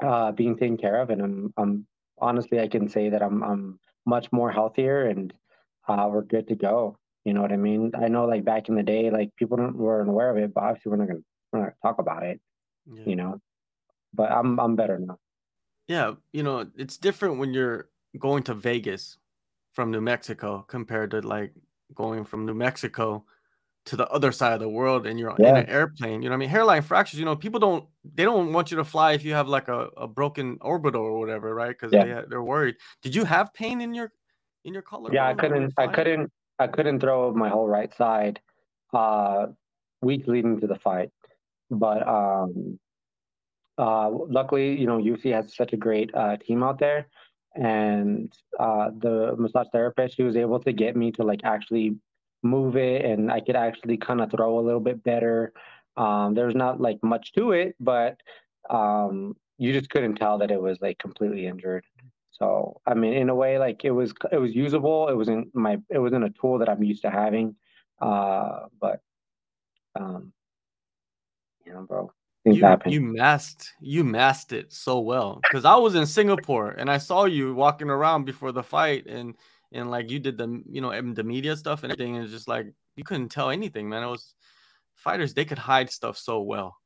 uh, 0.05 0.33
being 0.33 0.57
taken 0.57 0.77
care 0.77 1.01
of. 1.01 1.11
And 1.11 1.23
I'm, 1.23 1.55
I'm 1.57 1.87
honestly, 2.21 2.61
I 2.61 2.69
can 2.69 2.89
say 2.89 3.11
that 3.11 3.23
I'm, 3.23 3.43
I'm 3.43 3.81
much 4.07 4.31
more 4.33 4.51
healthier 4.51 5.07
and 5.07 5.33
uh, 5.89 6.09
we're 6.11 6.23
good 6.23 6.49
to 6.49 6.55
go. 6.55 6.97
You 7.25 7.35
know 7.35 7.43
what 7.43 7.53
I 7.53 7.57
mean? 7.57 7.93
I 7.95 8.09
know 8.09 8.25
like 8.25 8.45
back 8.45 8.69
in 8.69 8.77
the 8.77 8.83
day, 8.83 9.11
like 9.11 9.31
people 9.37 9.59
weren't 9.59 10.09
aware 10.09 10.31
of 10.31 10.39
it, 10.39 10.55
but 10.55 10.65
obviously 10.65 10.91
we're 10.91 10.97
not 10.97 11.09
gonna 11.09 11.21
we're 11.53 11.59
not 11.59 11.65
gonna 11.67 11.77
talk 11.83 11.99
about 11.99 12.23
it. 12.23 12.41
Yeah. 12.91 13.03
You 13.05 13.17
know, 13.17 13.41
but 14.15 14.33
I'm 14.33 14.59
I'm 14.59 14.75
better 14.75 14.99
now. 14.99 15.19
Yeah, 15.87 16.15
you 16.33 16.43
know, 16.43 16.67
it's 16.77 16.97
different 16.97 17.39
when 17.39 17.53
you're 17.53 17.91
going 18.19 18.43
to 18.45 18.55
Vegas 18.55 19.19
from 19.73 19.91
New 19.91 20.01
Mexico 20.01 20.65
compared 20.69 21.11
to 21.13 21.21
like 21.21 21.53
going 21.95 22.25
from 22.25 22.47
New 22.47 22.55
Mexico 22.55 23.25
to 23.87 23.97
the 23.97 24.07
other 24.09 24.31
side 24.31 24.53
of 24.53 24.61
the 24.61 24.69
world 24.69 25.07
and 25.07 25.19
you're 25.19 25.35
yeah. 25.39 25.51
in 25.51 25.57
an 25.57 25.67
airplane. 25.67 26.23
You 26.23 26.29
know 26.29 26.35
I 26.35 26.39
mean? 26.39 26.49
Hairline 26.49 26.83
fractures, 26.83 27.19
you 27.19 27.25
know, 27.25 27.35
people 27.35 27.61
don't 27.61 27.87
they 28.15 28.25
don't 28.25 28.53
want 28.53 28.71
you 28.71 28.77
to 28.77 28.85
fly 28.85 29.13
if 29.13 29.25
you 29.25 29.33
have 29.35 29.49
like 29.49 29.69
a, 29.69 29.89
a 29.97 30.07
broken 30.07 30.59
orbital 30.61 31.03
or 31.03 31.19
whatever, 31.19 31.55
right? 31.55 31.71
Because 31.71 31.93
yeah. 31.93 32.05
they 32.05 32.29
they're 32.29 32.43
worried. 32.43 32.77
Did 33.03 33.15
you 33.15 33.25
have 33.25 33.53
pain 33.55 33.81
in 33.81 33.95
your 33.95 34.13
in 34.65 34.75
your 34.75 34.83
collar? 34.83 35.11
Yeah, 35.13 35.27
I 35.27 35.35
couldn't 35.35 35.73
I 35.79 35.87
couldn't 35.87 36.31
I 36.59 36.67
couldn't 36.67 37.01
throw 37.01 37.33
my 37.33 37.49
whole 37.49 37.67
right 37.67 37.93
side 37.97 38.41
uh, 38.93 39.47
week 40.03 40.27
leading 40.27 40.61
to 40.61 40.67
the 40.67 40.77
fight. 40.77 41.11
But 41.71 42.07
um, 42.07 42.79
uh, 43.79 44.11
luckily, 44.11 44.79
you 44.79 44.87
know, 44.87 44.99
UFC 44.99 45.33
has 45.33 45.55
such 45.55 45.73
a 45.73 45.77
great 45.77 46.11
uh, 46.15 46.37
team 46.37 46.63
out 46.63 46.79
there. 46.79 47.07
And 47.55 48.33
uh, 48.59 48.91
the 48.97 49.35
massage 49.37 49.69
therapist, 49.73 50.17
she 50.17 50.23
was 50.23 50.37
able 50.37 50.61
to 50.61 50.73
get 50.73 50.97
me 50.97 51.11
to 51.13 51.25
like 51.25 51.41
actually 51.45 51.97
move 52.43 52.77
it 52.77 53.05
and 53.05 53.31
I 53.31 53.41
could 53.41 53.57
actually 53.57 53.97
kind 53.99 54.21
of 54.21 54.31
throw 54.31 54.59
a 54.59 54.63
little 54.63 54.81
bit 54.81 55.03
better. 55.05 55.53
Um, 55.97 56.35
there's 56.35 56.55
not 56.55 56.81
like 56.81 56.99
much 57.03 57.33
to 57.35 57.53
it, 57.53 57.75
but 57.81 58.17
um, 58.71 59.37
you 59.59 59.73
just 59.73 59.91
couldn't 59.91 60.15
tell 60.15 60.39
that 60.39 60.51
it 60.51 60.61
was 60.61 60.79
like 60.81 60.99
completely 60.99 61.47
injured. 61.47 61.85
So 62.31 62.81
I 62.87 62.95
mean, 62.95 63.13
in 63.15 63.29
a 63.29 63.35
way, 63.35 63.59
like 63.59 63.85
it 63.85 63.91
was 63.91 64.15
it 64.33 64.39
was 64.39 64.55
usable. 64.55 65.09
It 65.09 65.15
wasn't 65.17 65.55
my 65.55 65.79
it 65.91 65.99
wasn't 65.99 66.25
a 66.25 66.31
tool 66.31 66.59
that 66.59 66.69
I'm 66.71 66.83
used 66.83 67.03
to 67.03 67.11
having. 67.11 67.57
Uh, 68.01 68.67
but 68.81 69.01
um, 69.95 70.33
you 71.67 71.73
know, 71.75 71.83
bro, 71.83 72.11
things 72.45 72.57
you, 72.57 72.65
happen. 72.65 72.93
You 72.93 73.01
masked 73.01 73.73
you 73.81 74.05
masked 74.05 74.53
it 74.53 74.73
so 74.73 75.01
well 75.01 75.41
because 75.43 75.65
I 75.65 75.77
was 75.77 75.95
in 75.95 76.07
Singapore 76.07 76.71
and 76.71 76.91
I 76.91 76.99
saw 76.99 77.25
you 77.25 77.55
walking 77.55 77.91
around 77.91 78.25
before 78.25 78.53
the 78.53 78.63
fight 78.63 79.07
and 79.07 79.35
and 79.73 79.91
like 79.91 80.11
you 80.11 80.19
did 80.19 80.39
the 80.39 80.63
you 80.69 80.81
know 80.81 80.91
the 81.13 81.25
media 81.25 81.57
stuff 81.57 81.83
and 81.83 81.93
everything 81.93 82.17
and 82.17 82.29
just 82.29 82.49
like 82.49 82.67
you 82.97 83.05
couldn't 83.05 83.29
tell 83.31 83.51
anything, 83.51 83.89
man. 83.89 84.03
It 84.03 84.09
was 84.09 84.35
fighters 84.97 85.35
they 85.35 85.45
could 85.45 85.59
hide 85.59 85.91
stuff 85.91 86.19
so 86.19 86.43
well. 86.43 86.77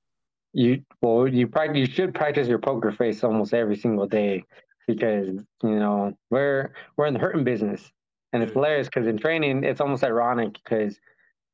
you 0.52 0.82
well 1.02 1.26
you 1.26 1.46
practice 1.49 1.76
you 1.76 1.87
should 1.87 2.14
practice 2.14 2.46
your 2.46 2.61
poker 2.61 2.92
face 2.92 3.25
almost 3.25 3.52
every 3.52 3.76
single 3.76 4.06
day 4.06 4.44
because 4.87 5.28
you 5.62 5.78
know 5.78 6.16
we're 6.30 6.73
we're 6.96 7.06
in 7.06 7.14
the 7.14 7.20
hurting 7.20 7.44
business 7.44 7.90
and 8.32 8.42
it's 8.42 8.52
hilarious 8.52 8.87
because 8.87 9.06
in 9.06 9.18
training 9.18 9.64
it's 9.64 9.80
almost 9.80 10.04
ironic 10.04 10.52
because 10.62 11.00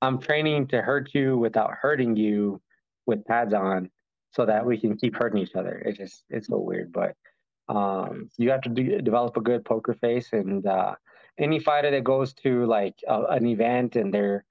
i'm 0.03 0.19
training 0.19 0.67
to 0.67 0.83
hurt 0.83 1.15
you 1.15 1.39
without 1.39 1.73
hurting 1.73 2.15
you 2.15 2.61
with 3.07 3.25
pads 3.25 3.55
on 3.55 3.91
so 4.33 4.47
that 4.47 4.65
we 4.65 4.79
can 4.79 4.97
keep 4.97 5.17
hurting 5.17 5.41
each 5.43 5.55
other 5.55 5.83
it's 5.85 5.99
just 5.99 6.25
it's 6.31 6.49
so 6.49 6.59
weird 6.59 6.93
but 6.93 7.15
um, 7.69 8.29
you 8.37 8.51
have 8.51 8.63
to 8.63 8.69
do, 8.69 9.01
develop 9.01 9.37
a 9.37 9.41
good 9.41 9.65
poker 9.65 9.95
face 9.95 10.33
and 10.33 10.67
uh, 10.67 10.97
any 11.39 11.61
fighter 11.61 11.93
that 11.93 12.03
goes 12.03 12.33
to 12.35 12.67
like 12.67 12.95
a, 13.07 13.23
an 13.27 13.47
event 13.47 13.95
and 13.95 14.13
they're 14.13 14.45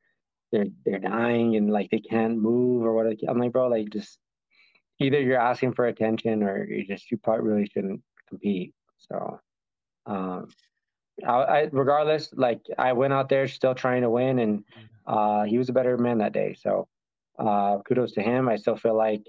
they're 0.52 0.68
they're 0.86 1.00
dying 1.00 1.56
and 1.58 1.70
like 1.70 1.90
they 1.92 2.00
can't 2.00 2.38
move 2.38 2.84
or 2.84 2.94
what 2.94 3.18
i'm 3.28 3.38
like 3.38 3.52
bro 3.52 3.68
like 3.68 3.90
just 3.90 4.20
either 5.00 5.20
you're 5.20 5.40
asking 5.40 5.74
for 5.74 5.88
attention 5.88 6.44
or 6.44 6.66
you 6.66 6.86
just 6.86 7.10
you 7.12 7.18
probably 7.18 7.50
really 7.50 7.68
shouldn't 7.68 8.02
compete. 8.28 8.74
So, 8.98 9.40
um, 10.06 10.48
I, 11.26 11.32
I, 11.32 11.70
regardless, 11.72 12.30
like 12.34 12.62
I 12.78 12.94
went 12.94 13.14
out 13.14 13.30
there 13.30 13.48
still 13.48 13.76
trying 13.76 14.04
to 14.04 14.10
win, 14.10 14.40
and 14.40 14.64
uh, 15.08 15.44
he 15.44 15.58
was 15.58 15.70
a 15.70 15.74
better 15.74 15.98
man 15.98 16.20
that 16.20 16.34
day. 16.34 16.56
So, 16.60 16.88
uh, 17.40 17.80
kudos 17.88 18.12
to 18.14 18.22
him. 18.22 18.50
I 18.50 18.58
still 18.58 18.76
feel 18.76 18.96
like 18.96 19.24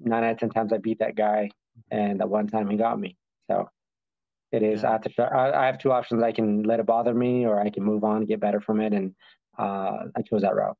nine 0.00 0.24
out 0.24 0.32
of 0.32 0.38
ten 0.38 0.50
times 0.50 0.72
I 0.72 0.78
beat 0.78 0.98
that 0.98 1.16
guy, 1.16 1.50
and 1.90 2.20
the 2.20 2.26
one 2.26 2.48
time 2.48 2.68
he 2.68 2.76
got 2.76 2.98
me. 2.98 3.16
So, 3.50 3.70
it 4.52 4.62
is. 4.62 4.82
Yeah. 4.82 4.88
I 4.88 4.92
have 4.92 5.02
to. 5.02 5.34
I, 5.34 5.66
have 5.66 5.78
two 5.78 5.92
options. 5.92 6.22
I 6.22 6.32
can 6.32 6.62
let 6.64 6.80
it 6.80 6.86
bother 6.86 7.14
me, 7.14 7.46
or 7.46 7.60
I 7.60 7.70
can 7.70 7.84
move 7.84 8.04
on, 8.04 8.18
and 8.18 8.28
get 8.28 8.40
better 8.40 8.60
from 8.60 8.80
it, 8.80 8.92
and 8.92 9.14
uh, 9.58 10.06
I 10.16 10.22
chose 10.22 10.42
that 10.42 10.54
route 10.54 10.76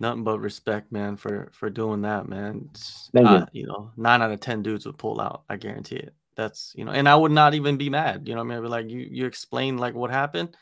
nothing 0.00 0.24
but 0.24 0.40
respect, 0.40 0.92
man, 0.92 1.16
for 1.16 1.50
for 1.52 1.70
doing 1.70 2.02
that, 2.02 2.28
man. 2.28 2.70
Thank 3.12 3.26
uh, 3.26 3.46
you. 3.52 3.62
you 3.62 3.66
know, 3.66 3.92
nine 3.96 4.22
out 4.22 4.30
of 4.30 4.40
ten 4.40 4.62
dudes 4.62 4.86
would 4.86 4.98
pull 4.98 5.20
out. 5.20 5.44
I 5.48 5.56
guarantee 5.56 5.96
it. 5.96 6.14
That's 6.36 6.72
you 6.76 6.84
know, 6.84 6.92
and 6.92 7.08
I 7.08 7.14
would 7.14 7.32
not 7.32 7.54
even 7.54 7.76
be 7.76 7.90
mad. 7.90 8.26
You 8.26 8.34
know, 8.34 8.40
what 8.40 8.46
I 8.46 8.48
mean, 8.48 8.58
I'd 8.58 8.62
be 8.62 8.68
like, 8.68 8.90
you 8.90 9.06
you 9.10 9.26
explain 9.26 9.78
like 9.78 9.94
what 9.94 10.10
happened, 10.10 10.56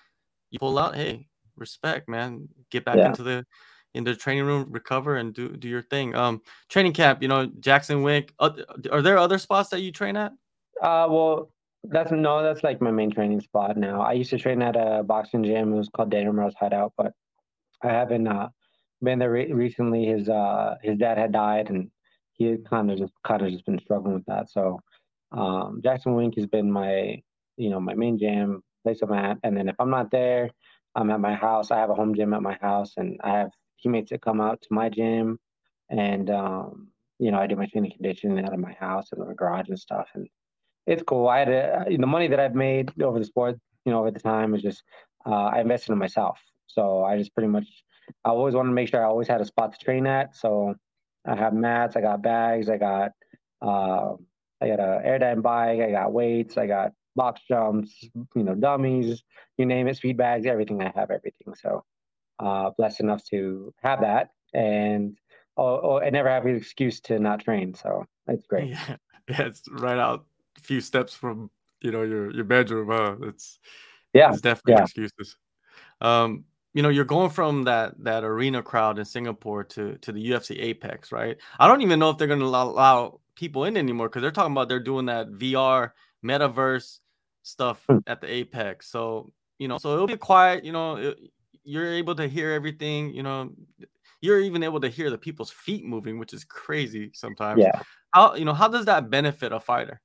you 0.51 0.59
pull 0.59 0.79
out. 0.79 0.95
Hey, 0.95 1.29
respect, 1.57 2.09
man. 2.09 2.49
Get 2.71 2.85
back 2.85 2.97
yeah. 2.97 3.07
into 3.07 3.23
the 3.23 3.47
in 3.95 4.05
the 4.05 4.15
training 4.15 4.45
room, 4.45 4.67
recover, 4.71 5.17
and 5.17 5.35
do 5.35 5.57
do 5.57 5.69
your 5.69 5.83
thing. 5.83 6.15
Um, 6.15 6.43
training 6.69 6.93
camp. 6.93 7.23
You 7.23 7.29
know, 7.29 7.47
Jackson 7.61 8.03
Wink. 8.03 8.33
Uh, 8.39 8.51
are 8.93 9.03
there 9.03 9.19
other 9.19 9.39
spots 9.39 9.71
that 9.71 9.81
you 9.81 9.93
train 9.93 10.17
at? 10.17 10.33
Uh, 10.83 11.07
well, 11.11 11.51
that's 11.85 12.13
no, 12.13 12.43
that's 12.43 12.63
like 12.63 12.81
my 12.81 12.91
main 12.91 13.11
training 13.11 13.41
spot 13.41 13.77
now. 13.77 14.01
I 14.01 14.13
used 14.13 14.31
to 14.31 14.39
train 14.39 14.63
at 14.63 14.77
a 14.77 15.03
boxing 15.03 15.45
gym. 15.45 15.73
It 15.73 15.77
was 15.77 15.89
called 15.89 16.11
Daniel 16.11 16.33
Morales 16.33 16.55
Hideout, 16.59 16.93
but 16.97 17.13
I 17.83 17.89
haven't 17.89 18.27
uh 18.27 18.49
been 19.03 19.19
there 19.19 19.31
re- 19.31 19.53
recently. 19.53 20.05
His 20.07 20.29
uh 20.29 20.77
his 20.83 20.99
dad 20.99 21.19
had 21.19 21.33
died, 21.33 21.71
and 21.71 21.91
he 22.33 22.57
kind 22.69 22.91
of 22.91 22.99
just 22.99 23.13
kind 23.27 23.43
of 23.43 23.51
just 23.51 23.67
been 23.67 23.81
struggling 23.81 24.15
with 24.15 24.27
that. 24.27 24.51
So 24.51 24.81
um, 25.33 25.81
Jackson 25.83 26.15
Wink 26.15 26.37
has 26.37 26.47
been 26.47 26.71
my 26.71 27.23
you 27.57 27.71
know 27.71 27.81
my 27.81 27.95
main 27.95 28.19
gym 28.19 28.63
place 28.83 29.01
I'm 29.03 29.13
at, 29.13 29.39
and 29.43 29.57
then 29.57 29.69
if 29.69 29.77
I'm 29.79 29.91
not 29.91 30.11
there, 30.11 30.51
I'm 30.95 31.11
at 31.11 31.21
my 31.21 31.35
house. 31.35 31.71
I 31.71 31.79
have 31.79 31.91
a 31.91 31.95
home 31.95 32.15
gym 32.15 32.35
at 32.35 32.43
my 32.43 32.59
house, 32.61 32.95
and 32.97 33.19
I 33.23 33.31
have 33.31 33.51
teammates 33.83 34.11
that 34.11 34.23
come 34.23 34.41
out 34.41 34.63
to 34.63 34.69
my 34.71 34.89
gym, 34.89 35.39
and 35.89 36.31
um, 36.31 36.89
you 37.19 37.31
know 37.31 37.39
I 37.39 37.47
do 37.47 37.57
my 37.57 37.67
training 37.67 37.93
conditioning 37.93 38.45
out 38.45 38.53
of 38.53 38.61
my 38.61 38.73
house 38.73 39.09
and 39.13 39.27
my 39.27 39.35
garage 39.35 39.69
and 39.69 39.79
stuff, 39.79 40.09
and 40.15 40.29
it's 40.87 41.03
cool. 41.03 41.29
I 41.29 41.39
had 41.41 41.49
a, 41.49 41.97
the 41.97 42.07
money 42.07 42.29
that 42.29 42.41
I've 42.41 42.55
made 42.55 42.91
over 43.03 43.19
the 43.19 43.25
sport, 43.25 43.59
you 43.85 43.93
know, 43.93 44.01
over 44.01 44.11
the 44.11 44.21
time 44.21 44.55
is 44.55 44.63
just 44.63 44.83
uh, 45.27 45.47
I 45.55 45.61
invested 45.61 45.93
in 45.93 45.99
myself. 45.99 46.39
So 46.67 47.05
I 47.05 47.17
just 47.19 47.35
pretty 47.35 47.49
much 47.49 47.67
I 48.25 48.31
always 48.31 48.55
wanted 48.55 48.71
to 48.71 48.75
make 48.75 48.89
sure 48.89 49.03
I 49.05 49.09
always 49.09 49.29
had 49.29 49.41
a 49.41 49.45
spot 49.45 49.73
to 49.73 49.85
train 49.85 50.07
at. 50.07 50.37
So 50.37 50.75
I 51.27 51.37
have 51.37 51.55
mats, 51.55 51.97
I 51.97 52.01
got 52.01 52.23
bags, 52.23 52.69
I 52.69 52.77
got 52.77 53.13
uh, 53.63 54.15
I 54.61 54.69
got 54.69 54.81
a 54.81 55.03
airdyne 55.05 55.43
bike, 55.43 55.81
I 55.81 55.91
got 55.91 56.13
weights, 56.13 56.57
I 56.57 56.67
got 56.67 56.93
box 57.17 57.41
jumps, 57.49 57.93
you 58.35 58.43
know, 58.43 58.55
dummies, 58.55 59.23
you 59.57 59.67
name 59.67 59.89
it, 59.89 59.97
speed 59.97 60.17
bags, 60.17 60.47
everything. 60.47 60.83
I 60.83 60.93
have 60.95 61.11
everything. 61.11 61.55
So 61.55 61.85
uh, 62.41 62.71
blessed 62.77 63.01
enough 63.01 63.25
to 63.27 63.73
have 63.83 64.01
that, 64.01 64.31
and 64.55 65.17
oh, 65.57 65.81
oh, 65.83 66.01
I 66.01 66.11
never 66.11 66.29
have 66.29 66.47
an 66.47 66.57
excuse 66.57 67.01
to 67.03 67.19
not 67.19 67.41
train. 67.41 67.75
So 67.75 68.07
it's 68.27 68.47
great. 68.47 68.77
Yeah, 68.89 68.97
yeah 69.29 69.47
it's 69.47 69.63
right 69.71 69.99
out 69.99 70.25
a 70.57 70.61
few 70.61 70.81
steps 70.81 71.15
from 71.15 71.51
you 71.81 71.93
know 71.93 72.03
your 72.03 72.33
your 72.33 72.45
bedroom. 72.45 72.89
Huh? 72.91 73.17
It's 73.23 73.59
yeah, 74.13 74.31
it's 74.31 74.41
definitely 74.41 74.75
yeah. 74.75 74.83
excuses. 74.83 75.37
Um, 76.01 76.45
you 76.73 76.83
know 76.83 76.89
you're 76.89 77.05
going 77.05 77.31
from 77.31 77.65
that 77.65 77.95
that 78.05 78.25
arena 78.25 78.63
crowd 78.63 78.99
in 78.99 79.05
Singapore 79.05 79.65
to 79.65 79.97
to 79.99 80.13
the 80.13 80.31
UFC 80.31 80.61
Apex, 80.61 81.13
right? 81.13 81.37
I 81.59 81.69
don't 81.69 81.83
even 81.83 81.99
know 81.99 82.11
if 82.11 82.19
they're 82.19 82.29
going 82.29 82.41
to 82.41 82.47
allow, 82.47 82.69
allow, 82.69 83.21
people 83.37 83.65
in 83.65 83.77
anymore 83.77 84.09
because 84.09 84.21
they're 84.21 84.31
talking 84.31 84.53
about 84.53 84.69
they're 84.69 84.79
doing 84.79 85.07
that 85.07 85.31
VR 85.31 85.93
metaverse 86.23 86.99
stuff 87.43 87.83
hmm. 87.89 87.99
at 88.07 88.21
the 88.21 88.31
Apex. 88.31 88.89
So 88.89 89.33
you 89.59 89.69
know, 89.69 89.79
so 89.79 89.95
it'll 89.95 90.07
be 90.07 90.17
quiet. 90.17 90.65
You 90.65 90.73
know, 90.73 90.97
it, 90.97 91.19
you're 91.65 91.93
able 91.93 92.15
to 92.17 92.29
hear 92.29 92.53
everything. 92.53 93.15
You 93.15 93.23
know, 93.23 93.51
you're 94.21 94.41
even 94.41 94.63
able 94.63 94.81
to 94.81 94.89
hear 94.89 95.11
the 95.11 95.19
people's 95.19 95.51
feet 95.51 95.85
moving, 95.85 96.19
which 96.19 96.33
is 96.33 96.45
crazy 96.45 97.11
sometimes. 97.15 97.63
Yeah. 97.63 97.83
How 98.13 98.35
you 98.35 98.45
know 98.45 98.55
how 98.55 98.69
does 98.69 98.87
that 98.87 99.11
benefit 99.11 99.53
a 99.53 99.61
fighter? 99.61 100.01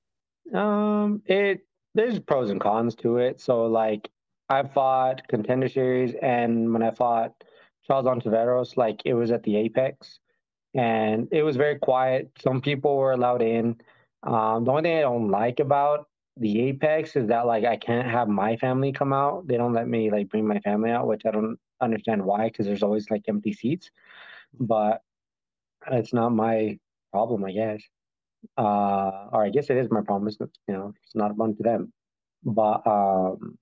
Um, 0.54 1.22
it 1.26 1.66
there's 1.96 2.20
pros 2.20 2.50
and 2.50 2.62
cons 2.62 2.96
to 2.96 3.18
it. 3.18 3.42
So 3.42 3.66
like 3.66 4.10
I 4.50 4.64
fought 4.64 5.28
contender 5.28 5.68
series, 5.68 6.14
and 6.22 6.72
when 6.72 6.84
I 6.84 6.92
fought 6.92 7.34
Charles 7.88 8.06
Ontiveros, 8.06 8.78
like 8.78 9.02
it 9.06 9.14
was 9.14 9.32
at 9.32 9.44
the 9.44 9.56
Apex, 9.58 10.20
and 10.74 11.28
it 11.32 11.44
was 11.44 11.56
very 11.56 11.80
quiet. 11.80 12.32
Some 12.40 12.62
people 12.62 12.98
were 12.98 13.14
allowed 13.14 13.42
in. 13.42 13.78
Um, 14.24 14.66
the 14.66 14.72
only 14.72 14.84
thing 14.84 14.98
I 14.98 15.02
don't 15.02 15.30
like 15.30 15.60
about 15.60 16.08
the 16.38 16.62
Apex 16.64 17.16
is 17.16 17.28
that 17.28 17.46
like 17.46 17.64
I 17.66 17.78
can't 17.78 18.10
have 18.10 18.28
my 18.28 18.58
family 18.58 18.92
come 18.92 19.14
out. 19.14 19.48
They 19.48 19.58
don't 19.58 19.74
let 19.74 19.88
me 19.88 20.12
like 20.12 20.30
bring 20.30 20.48
my 20.48 20.60
family 20.60 20.92
out, 20.92 21.08
which 21.08 21.22
I 21.26 21.32
don't 21.32 21.58
understand 21.82 22.24
why, 22.24 22.50
because 22.50 22.66
there's 22.66 22.84
always 22.84 23.10
like 23.10 23.24
empty 23.28 23.54
seats. 23.54 23.90
But 24.60 25.02
it's 25.92 26.14
not 26.14 26.30
my 26.30 26.78
problem, 27.12 27.46
I 27.46 27.52
guess. 27.52 27.82
Uh, 28.58 29.30
or 29.32 29.46
I 29.46 29.50
guess 29.50 29.70
it 29.70 29.78
is 29.78 29.90
my 29.90 30.02
problem. 30.02 30.28
It's, 30.28 30.38
you 30.68 30.74
know, 30.74 30.94
it's 31.04 31.16
not 31.16 31.36
fun 31.38 31.56
to 31.56 31.64
them. 31.64 31.94
But 32.44 32.86
um, 32.86 33.58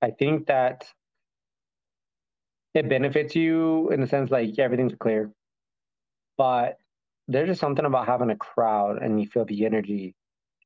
I 0.00 0.10
think 0.10 0.46
that 0.46 0.86
it 2.74 2.88
benefits 2.88 3.36
you 3.36 3.90
in 3.90 4.00
the 4.00 4.06
sense 4.06 4.30
like 4.30 4.58
everything's 4.58 4.94
clear, 4.98 5.30
but 6.36 6.78
there's 7.28 7.48
just 7.48 7.60
something 7.60 7.84
about 7.84 8.06
having 8.06 8.30
a 8.30 8.36
crowd 8.36 9.02
and 9.02 9.20
you 9.20 9.26
feel 9.26 9.44
the 9.44 9.64
energy, 9.64 10.14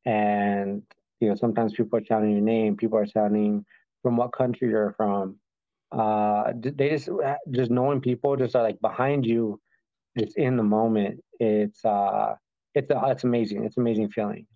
and 0.05 0.83
you 1.21 1.28
know 1.28 1.35
sometimes 1.35 1.75
people 1.75 1.99
are 1.99 2.05
shouting 2.05 2.33
your 2.33 2.40
name, 2.40 2.76
people 2.76 2.99
are 2.99 3.07
shouting 3.07 3.64
from 4.02 4.17
what 4.17 4.33
country 4.33 4.69
you're 4.69 4.95
from. 4.97 5.37
Uh, 5.93 6.52
they 6.57 6.90
just 6.90 7.09
just 7.50 7.71
knowing 7.71 8.00
people 8.00 8.37
just 8.37 8.55
are 8.55 8.62
like 8.62 8.81
behind 8.81 9.25
you, 9.26 9.61
just 10.19 10.37
in 10.37 10.57
the 10.57 10.62
moment. 10.62 11.21
It's 11.40 11.85
uh, 11.85 12.35
it's 12.75 12.90
uh, 12.90 13.07
it's 13.07 13.25
amazing. 13.25 13.64
It's 13.64 13.78
amazing 13.78 14.11
feeling, 14.11 14.47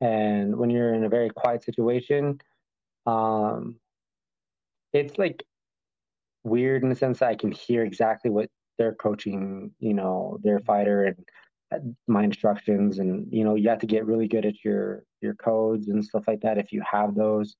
and 0.00 0.56
when 0.56 0.70
you're 0.70 0.94
in 0.94 1.04
a 1.04 1.08
very 1.08 1.30
quiet 1.30 1.64
situation, 1.64 2.38
um, 3.06 3.76
it's 4.92 5.18
like 5.18 5.44
weird 6.44 6.82
in 6.82 6.88
the 6.90 6.94
sense 6.94 7.18
that 7.18 7.30
I 7.30 7.34
can 7.34 7.50
hear 7.50 7.84
exactly 7.84 8.30
what 8.30 8.50
they're 8.78 8.94
coaching, 8.94 9.72
you 9.80 9.94
know, 9.94 10.38
their 10.42 10.60
fighter 10.60 11.04
and 11.04 11.16
uh, 11.18 11.22
my 12.06 12.24
instructions 12.24 12.98
and 12.98 13.26
you 13.30 13.44
know 13.44 13.54
you 13.54 13.68
have 13.68 13.78
to 13.80 13.86
get 13.86 14.06
really 14.06 14.28
good 14.28 14.44
at 14.44 14.64
your 14.64 15.04
your 15.20 15.34
codes 15.34 15.88
and 15.88 16.04
stuff 16.04 16.24
like 16.26 16.40
that 16.40 16.58
if 16.58 16.72
you 16.72 16.82
have 16.90 17.14
those. 17.14 17.56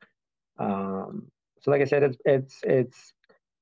Um 0.59 1.27
so 1.61 1.71
like 1.71 1.81
i 1.81 1.85
said 1.85 2.03
it's 2.03 2.19
it's 2.25 2.61
it's 2.63 3.13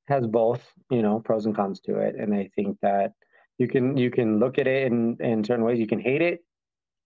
has 0.09 0.26
both 0.26 0.62
you 0.90 1.02
know 1.02 1.21
pros 1.21 1.47
and 1.47 1.54
cons 1.54 1.80
to 1.80 1.99
it. 1.99 2.16
And 2.16 2.35
i 2.35 2.50
think 2.56 2.78
that 2.82 3.12
you 3.59 3.68
can 3.68 3.97
you 3.97 4.11
can 4.11 4.38
look 4.38 4.59
at 4.59 4.66
it 4.66 4.90
in 4.90 5.16
in 5.21 5.44
certain 5.44 5.64
ways. 5.64 5.78
You 5.78 5.87
can 5.87 6.00
hate 6.00 6.23
it 6.23 6.40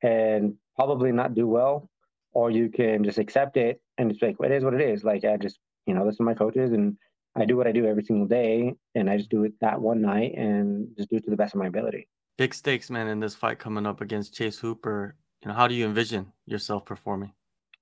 and 0.02 0.54
probably 0.76 1.12
not 1.12 1.34
do 1.34 1.46
well 1.46 1.88
or 2.32 2.50
you 2.50 2.68
can 2.68 3.02
just 3.02 3.18
accept 3.18 3.56
it 3.56 3.80
and 3.96 4.10
it's 4.10 4.20
like 4.22 4.38
well, 4.38 4.50
it 4.50 4.54
is 4.54 4.64
what 4.64 4.74
it 4.74 4.80
is. 4.80 5.04
Like 5.04 5.24
i 5.24 5.36
just 5.36 5.58
you 5.86 5.94
know, 5.94 6.04
this 6.04 6.20
are 6.20 6.24
my 6.24 6.34
coaches 6.34 6.72
and 6.72 6.96
I 7.36 7.44
do 7.44 7.56
what 7.56 7.66
I 7.66 7.72
do 7.72 7.86
every 7.86 8.02
single 8.02 8.26
day 8.26 8.74
and 8.94 9.08
I 9.08 9.16
just 9.16 9.30
do 9.30 9.44
it 9.44 9.52
that 9.60 9.80
one 9.80 10.00
night 10.00 10.34
and 10.36 10.88
just 10.96 11.10
do 11.10 11.16
it 11.16 11.24
to 11.24 11.30
the 11.30 11.36
best 11.36 11.54
of 11.54 11.60
my 11.60 11.66
ability. 11.66 12.08
Big 12.38 12.54
stakes, 12.54 12.90
man, 12.90 13.08
in 13.08 13.20
this 13.20 13.34
fight 13.34 13.58
coming 13.58 13.86
up 13.86 14.00
against 14.00 14.34
Chase 14.34 14.58
Hooper. 14.58 15.14
You 15.42 15.48
know, 15.48 15.54
how 15.54 15.66
do 15.66 15.74
you 15.74 15.86
envision 15.86 16.32
yourself 16.46 16.84
performing? 16.84 17.32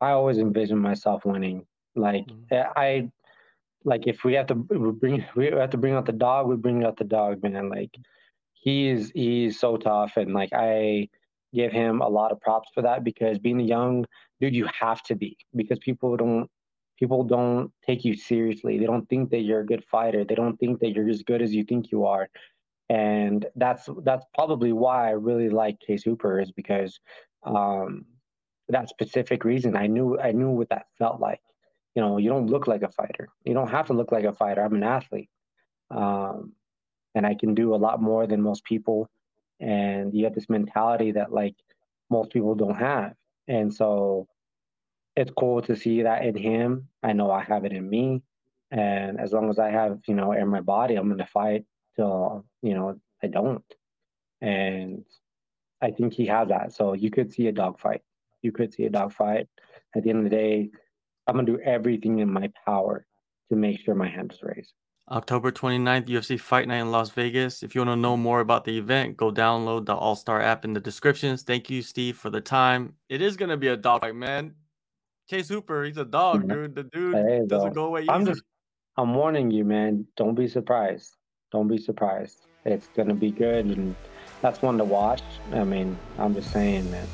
I 0.00 0.10
always 0.10 0.38
envision 0.38 0.78
myself 0.78 1.24
winning. 1.24 1.66
Like 1.96 2.26
mm-hmm. 2.26 2.70
I 2.76 3.10
like 3.84 4.06
if 4.06 4.24
we 4.24 4.34
have 4.34 4.46
to 4.48 4.54
bring 4.54 5.24
we 5.36 5.46
have 5.46 5.70
to 5.70 5.76
bring 5.76 5.94
out 5.94 6.06
the 6.06 6.12
dog, 6.12 6.46
we 6.46 6.56
bring 6.56 6.84
out 6.84 6.96
the 6.96 7.04
dog, 7.04 7.42
man. 7.42 7.68
Like 7.68 7.90
he's 8.52 9.10
he's 9.10 9.58
so 9.60 9.76
tough 9.76 10.16
and 10.16 10.34
like 10.34 10.50
I 10.52 11.08
give 11.52 11.70
him 11.70 12.00
a 12.00 12.08
lot 12.08 12.32
of 12.32 12.40
props 12.40 12.70
for 12.74 12.82
that 12.82 13.04
because 13.04 13.38
being 13.38 13.60
a 13.60 13.64
young 13.64 14.04
dude 14.40 14.54
you 14.54 14.66
have 14.78 15.02
to 15.04 15.14
be 15.14 15.36
because 15.54 15.78
people 15.78 16.16
don't 16.16 16.50
people 16.98 17.24
don't 17.24 17.72
take 17.86 18.04
you 18.04 18.16
seriously. 18.16 18.78
They 18.78 18.86
don't 18.86 19.08
think 19.08 19.30
that 19.30 19.40
you're 19.40 19.60
a 19.60 19.66
good 19.66 19.84
fighter. 19.90 20.24
They 20.24 20.34
don't 20.34 20.56
think 20.58 20.80
that 20.80 20.90
you're 20.90 21.08
as 21.08 21.22
good 21.22 21.42
as 21.42 21.54
you 21.54 21.64
think 21.64 21.90
you 21.90 22.06
are. 22.06 22.28
And 22.90 23.46
that's 23.56 23.88
that's 24.02 24.24
probably 24.34 24.72
why 24.72 25.08
I 25.08 25.12
really 25.12 25.48
like 25.48 25.80
Chase 25.80 26.02
Hooper 26.02 26.40
is 26.40 26.52
because 26.52 27.00
um, 27.44 28.04
that 28.68 28.88
specific 28.88 29.44
reason. 29.44 29.76
I 29.76 29.86
knew 29.86 30.18
I 30.18 30.32
knew 30.32 30.50
what 30.50 30.68
that 30.70 30.86
felt 30.98 31.20
like. 31.20 31.40
You 31.94 32.02
know, 32.02 32.18
you 32.18 32.28
don't 32.28 32.48
look 32.48 32.66
like 32.66 32.82
a 32.82 32.90
fighter. 32.90 33.28
You 33.44 33.54
don't 33.54 33.70
have 33.70 33.86
to 33.86 33.92
look 33.92 34.12
like 34.12 34.24
a 34.24 34.32
fighter. 34.32 34.62
I'm 34.62 34.74
an 34.74 34.82
athlete, 34.82 35.30
um, 35.90 36.52
and 37.14 37.26
I 37.26 37.34
can 37.34 37.54
do 37.54 37.74
a 37.74 37.76
lot 37.76 38.02
more 38.02 38.26
than 38.26 38.40
most 38.40 38.64
people. 38.64 39.08
And 39.60 40.12
you 40.12 40.24
have 40.24 40.34
this 40.34 40.50
mentality 40.50 41.12
that 41.12 41.32
like 41.32 41.54
most 42.10 42.30
people 42.30 42.54
don't 42.54 42.76
have, 42.76 43.14
and 43.48 43.72
so 43.72 44.26
it's 45.16 45.30
cool 45.38 45.62
to 45.62 45.76
see 45.76 46.02
that 46.02 46.24
in 46.24 46.36
him. 46.36 46.88
I 47.02 47.12
know 47.12 47.30
I 47.30 47.44
have 47.44 47.64
it 47.64 47.72
in 47.72 47.88
me, 47.88 48.22
and 48.70 49.20
as 49.20 49.32
long 49.32 49.48
as 49.50 49.58
I 49.58 49.70
have 49.70 50.00
you 50.08 50.14
know 50.14 50.32
in 50.32 50.48
my 50.48 50.60
body, 50.60 50.96
I'm 50.96 51.08
gonna 51.08 51.26
fight 51.26 51.64
till 51.96 52.44
you 52.62 52.74
know 52.74 52.98
I 53.22 53.26
don't. 53.28 53.64
And 54.40 55.04
I 55.80 55.90
think 55.90 56.12
he 56.12 56.26
has 56.26 56.48
that. 56.48 56.72
So 56.72 56.92
you 56.92 57.10
could 57.10 57.32
see 57.32 57.46
a 57.48 57.52
dogfight. 57.52 58.02
You 58.42 58.52
could 58.52 58.72
see 58.72 58.84
a 58.84 58.90
dogfight. 58.90 59.48
At 59.96 60.02
the 60.02 60.10
end 60.10 60.18
of 60.18 60.24
the 60.24 60.30
day, 60.30 60.70
I'm 61.26 61.36
gonna 61.36 61.46
do 61.46 61.60
everything 61.60 62.18
in 62.18 62.30
my 62.30 62.50
power 62.64 63.06
to 63.50 63.56
make 63.56 63.80
sure 63.80 63.94
my 63.94 64.08
hand 64.08 64.32
is 64.32 64.42
raised. 64.42 64.72
October 65.10 65.52
29th, 65.52 66.06
UFC 66.06 66.40
Fight 66.40 66.66
Night 66.66 66.78
in 66.78 66.90
Las 66.90 67.10
Vegas. 67.10 67.62
If 67.62 67.74
you 67.74 67.82
want 67.82 67.90
to 67.90 67.96
know 67.96 68.16
more 68.16 68.40
about 68.40 68.64
the 68.64 68.76
event, 68.78 69.18
go 69.18 69.30
download 69.30 69.84
the 69.84 69.94
All 69.94 70.16
Star 70.16 70.40
app 70.40 70.64
in 70.64 70.72
the 70.72 70.80
descriptions. 70.80 71.42
Thank 71.42 71.68
you, 71.68 71.82
Steve, 71.82 72.16
for 72.16 72.30
the 72.30 72.40
time. 72.40 72.94
It 73.10 73.20
is 73.20 73.36
gonna 73.36 73.58
be 73.58 73.68
a 73.68 73.76
dogfight, 73.76 74.14
man. 74.14 74.54
Chase 75.28 75.48
Hooper, 75.48 75.84
he's 75.84 75.96
a 75.96 76.04
dog, 76.04 76.40
mm-hmm. 76.40 76.48
dude. 76.48 76.74
The 76.74 76.82
dude 76.84 77.48
doesn't 77.48 77.72
go 77.72 77.86
away. 77.86 78.06
I'm 78.08 78.26
just, 78.26 78.42
I'm 78.96 79.14
warning 79.14 79.50
you, 79.50 79.64
man. 79.64 80.06
Don't 80.16 80.34
be 80.34 80.48
surprised. 80.48 81.16
Don't 81.54 81.68
be 81.68 81.78
surprised. 81.78 82.48
It's 82.64 82.88
gonna 82.96 83.14
be 83.14 83.30
good, 83.30 83.66
and 83.66 83.94
that's 84.42 84.60
one 84.60 84.76
to 84.78 84.84
watch. 84.84 85.22
I 85.52 85.62
mean, 85.62 85.96
I'm 86.18 86.34
just 86.34 86.50
saying, 86.50 86.90
man. 86.90 87.06